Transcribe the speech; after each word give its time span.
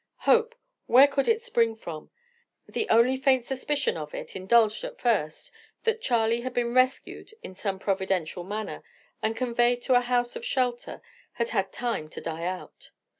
Hope; 0.25 0.55
where 0.87 1.05
could 1.07 1.27
it 1.27 1.43
spring 1.43 1.75
from? 1.75 2.09
The 2.67 2.89
only 2.89 3.17
faint 3.17 3.45
suspicion 3.45 3.97
of 3.97 4.15
it, 4.15 4.35
indulged 4.35 4.83
at 4.83 4.99
first, 4.99 5.51
that 5.83 6.01
Charley 6.01 6.41
had 6.41 6.55
been 6.55 6.73
rescued 6.73 7.35
in 7.43 7.53
some 7.53 7.77
providential 7.77 8.43
manner, 8.43 8.81
and 9.21 9.37
conveyed 9.37 9.83
to 9.83 9.93
a 9.93 10.01
house 10.01 10.35
of 10.35 10.43
shelter, 10.43 11.03
had 11.33 11.49
had 11.49 11.71
time 11.71 12.09
to 12.09 12.19
die 12.19 12.45
out. 12.45 12.89